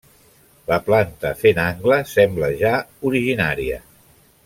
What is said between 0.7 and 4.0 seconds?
La planta fent angle sembla ja originària.